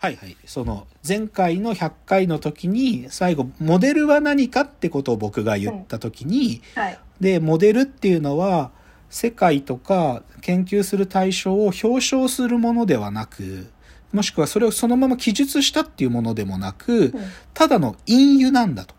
[0.00, 0.36] はいはい。
[0.46, 6.98] その、前回の100回の時に、最後、モデルは何かってことを僕が言った時に、はい。
[7.20, 8.70] で、モデルっていうのは、
[9.10, 13.70] 世界とか研究する対象を表彰するものではなく、
[14.12, 17.14] もしくはそれをそのまま記述したっていうものでもなく、うん
[17.52, 18.94] ただの隠喩なんだと。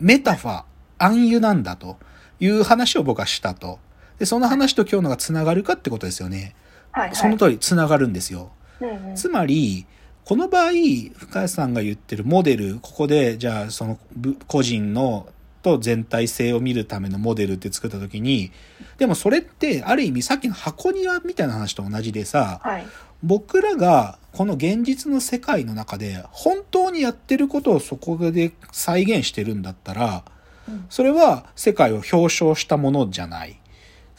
[0.00, 0.62] メタファー、
[0.98, 1.96] 暗喩なんだと
[2.40, 3.78] いう話を僕はしたと。
[4.18, 6.54] で、その話と今日のが繋がるかってことですよね。
[6.92, 7.14] はい。
[7.14, 8.50] その通り繋がるんですよ。
[8.82, 9.86] うんうんつまり、
[10.26, 15.28] この場合、深谷さんが言ってるモデル、ここで、じゃあ、その、ぶ個人の、
[15.62, 18.50] と全体性を見るためのモデルって作った時に、
[18.98, 22.86] でもそれって、ある意味さっきの箱庭みたいな話と同じでさ、はい。
[23.22, 30.24] 僕らがこの現実の世界の中で本当にやってることをそこで再現してるんだったら、
[30.68, 33.60] うんそれは世界を表彰したものじゃない。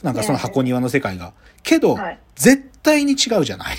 [0.01, 1.33] なんかその箱庭の世界が。
[1.63, 3.77] けど、はい絶対に違うじゃない。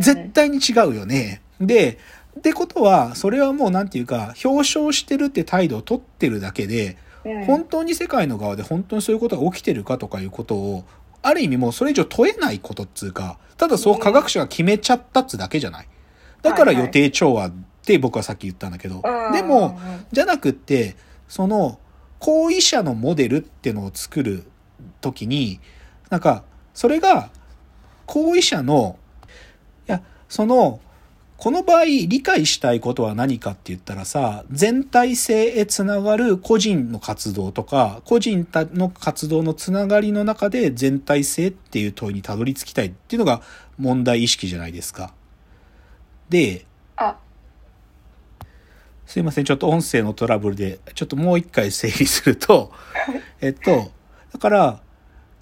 [0.00, 1.42] 絶対に違うよね。
[1.60, 1.98] で、
[2.38, 10.84] ってことは、それはもうなんていうか、表彰してるって態度を取ってるだけで、うん、本当に世界の側で本当にそういうことが起きてるかとかいうことを、
[11.22, 15.88] ある意味もうそれ以上問えないことっつうか、ただそう科学者が決めちゃったっつうだけじゃない。
[16.42, 17.52] だから予定調和っ
[17.84, 19.78] て僕はさっき言ったんだけど、うんでも、
[20.12, 20.96] じゃなくって、
[21.28, 21.78] その、
[22.18, 24.44] 行為者のモデルってのを作る
[25.00, 25.60] ときに、
[26.10, 27.30] なんか、それが、
[28.06, 29.05] 行為者の、い
[29.86, 30.80] や、その、
[31.36, 43.42] この場合理解したいことは何かって言ったらさ、全体性へつながる個人の活動とか、個人の活動のつながりの中で全体性っていう問いにたどり着きたいっていうのが
[43.78, 45.12] 問題意識じゃないですか。
[46.30, 46.64] で、
[46.96, 47.18] あ、
[49.04, 49.44] すいません。
[49.44, 52.72] ちょっと音声のトラブルで、ちょっともう一回整理すると、
[53.42, 53.90] えっと、
[54.32, 54.80] だから、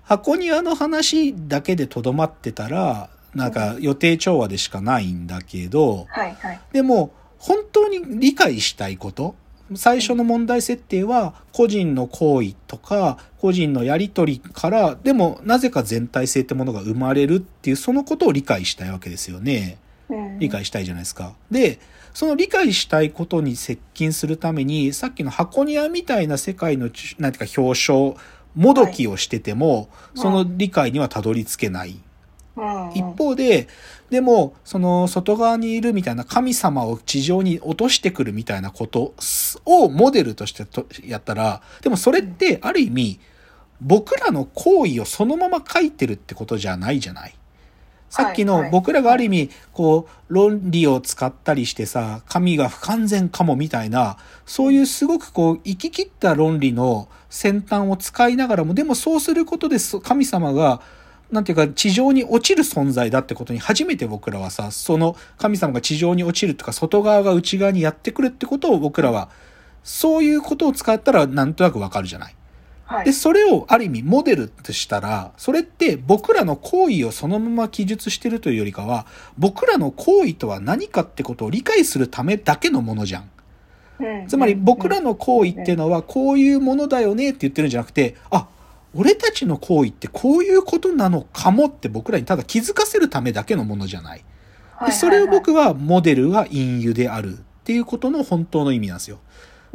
[0.03, 6.60] 箱庭の話だけでとどまってたら、なんか予定調和でしかないんだけど、はいはい。
[6.72, 9.34] でも、本当に理解したいこと、
[9.74, 19.78] 最初の問題設定は、個人の行為とか、個人のやりとりから、でも、なぜか全体性ってものが生まれるっていう、そのことを理解したいわけですよね。
[20.08, 21.34] うん理解したいじゃないですか。
[21.50, 21.78] で、
[22.12, 28.14] その理解したいことに接近するために、さっきの箱庭みたいな世界のち、なんていうか表彰、
[28.55, 31.98] もどきをしてても、いその理解にはたどり着けない。
[32.95, 33.69] 一方で、
[34.11, 39.15] でも、その外側にいるみたいな神様を地上に落としてくるみたいなこと
[39.65, 43.20] をモデルとしてとやったら、でもそれってある意味、
[43.81, 47.35] 僕らの行為をそのまま書いてるってことじゃないじゃない？
[48.09, 60.81] さっきの僕らがある意味、こう、論理を使ったりしてさ、神が不完全かもみたいな、そういうすごくこう、生き切った論理の先端を使いながらも、でもそうすることでそ神様が、
[61.30, 69.30] なんていうか、地上に落ちる存在だってことに初めて僕らはさ、その神様が地上に落ちるとか、外側が内側にやってくるってことを僕らは、
[69.83, 72.35] そういうことを使ったらなんとなくわかるじゃない？
[72.85, 73.12] はいで、。
[73.12, 79.06] それをある意味モデルとしたら、それって僕らの行為をそのまま記述してるというよりかは、
[79.36, 83.23] 僕らの行為とは何かってことを理解するためだけのものじゃん。
[83.23, 88.48] うんつまり僕らの行為っていうのはこういうものだよねって言ってるんじゃなくて、あ、
[88.94, 94.24] 俺たちの行為ってこういうことなのかもって僕らにただ気づかせるためだけのものじゃない。
[94.86, 99.18] で、それを僕はモデルは隠喩であるっていうことの本当の意味なんですよ。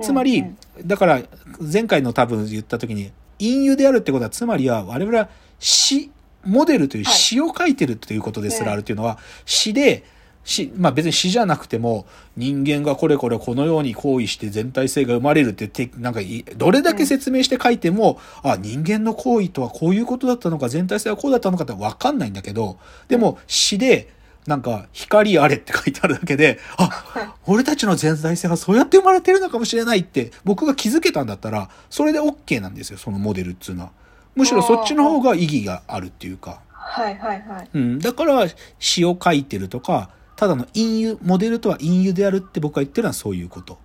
[0.02, 0.46] つまり、
[0.86, 1.22] だから
[1.60, 6.12] 前回の多分言った時に、隠喩であるってことは、つまりは我々は詩、
[6.46, 10.04] モデルという詩を書いてるということですらあるというのは、詩で、
[10.50, 24.10] 詩、まあ別に詩じゃなくても、人間がこれこれこのように行為して全体性が生まれるってて、なんかい、どれだけ説明して書いても、あ、人間の行為とはこういうことだったのか、全体性はこうだったのかってわかんないんだけど、でも詩で、
[24.48, 33.92] なんか、光あれって書いてあるだけで、あ、俺たちの全体性はそうやって生まれてるのかもしれないって、僕が気づけたんだったら、それで OK なんですよ、そのモデルっていうのは。
[34.36, 36.62] むしろそっちの方が意義があるっていうか。
[36.70, 37.70] はいはいはい。
[37.72, 38.00] うん。
[38.00, 38.48] だから、
[38.80, 43.78] 詩を書いてるとか、ただの隠喩、モデルとは隠喩であるって僕が言ってるのはそういうこと。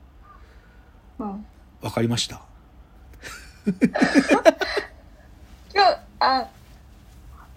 [1.18, 1.44] うん。
[1.82, 2.42] わかりました？
[3.66, 3.82] 今
[5.84, 6.46] 日、あ、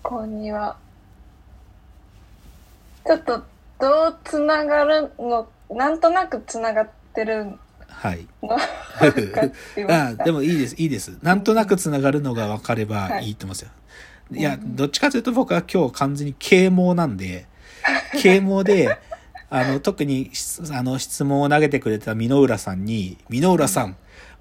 [0.02, 0.78] こんには。
[3.06, 3.44] ちょっと、
[3.80, 7.60] どうつながるの、なんとなくつながってるの？
[7.88, 8.28] はい。
[9.88, 10.16] あ。
[10.24, 11.20] でもいいです、いいです。
[11.22, 13.70] なんとなくつながるのが分かればいいと思いますよ。
[14.32, 17.46] いや、どっちかというと僕は今日完全に啓蒙なんで、
[18.14, 18.98] 啓蒙で、
[19.50, 20.32] あの、特に、
[20.72, 23.96] あの、質問を投げてくれた箕浦さんに、箕浦さん、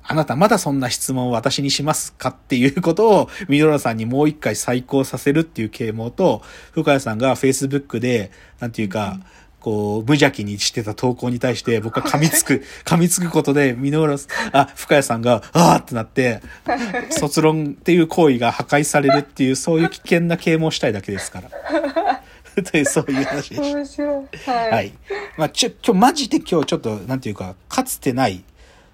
[0.09, 6.43] あなたまだそんな質問を私にしますかっていうことを、箕浦さんにもう一回再考させるっていう啓蒙と、
[6.73, 8.31] 深谷さんが Facebook で、
[8.61, 9.21] なんていうか、
[9.67, 14.17] こう、無邪気にしてた投稿に対して僕は噛みつく、 噛みつくことで、箕浦
[14.53, 16.41] あ、深谷さんが、あーってなって、
[17.11, 22.16] 卒論っていう行為が破壊されるっていう、そういう危険な啓蒙をしたいだけですから。
[22.71, 23.63] という、そういう話でした。
[23.63, 24.51] 面白い。
[24.51, 24.71] はい。
[24.71, 24.93] はい。
[25.37, 28.43] まあ、ちょ、今日マジで今日ちょっと、なんていうか、かつてない、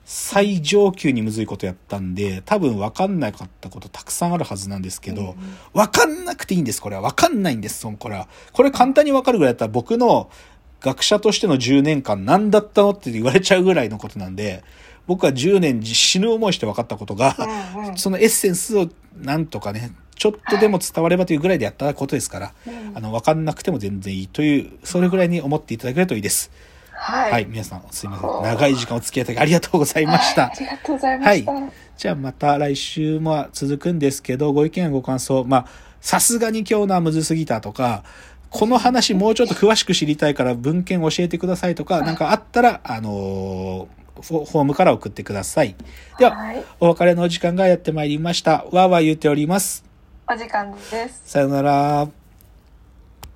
[0.04, 5.36] 最上級にむずいことやったんで、多分分かんなかったことたくさんあるはずなんですけど、
[5.72, 7.02] 分かんなくていいんです、これは。
[7.02, 8.28] 分かんないんです、そのこれは。
[8.52, 10.28] これ簡単に分かるぐらいだったら僕の
[10.80, 14.64] 学者としての10年間何だったのって言われちゃうぐらいのことなんで、
[15.06, 17.36] 僕は10年死ぬ思いして分かったことが、
[17.74, 19.92] うんうんそのエッセンスをなんとかね、
[20.22, 26.52] ちょっとでも伝わればというぐらいでやったことですから、うんあの、分かんなくても全然いいという、それぐらいに思っていただけるといいです。
[26.92, 27.32] はい。
[27.32, 28.42] はい、皆さんすいません。
[28.44, 30.44] 長い時間お付き合いいただきありがとうございました。
[30.44, 31.52] ありがとうございました。
[31.96, 35.66] じゃあまた来週も続くんですけど、ご意見やご感想、まあ、
[36.00, 38.04] さすがに今日のはむずすぎたとか、
[38.48, 45.74] この話もうちょっと詳しく知りたいから文献教えてくださいとか、 なんかあったら、あのーフォームから送ってください。
[46.19, 46.64] では、はい。
[46.78, 48.66] お別れのお時間がやってまいりました。
[48.70, 49.91] わーわー言っております。
[50.28, 51.22] お時間です。
[51.24, 52.21] さよなら。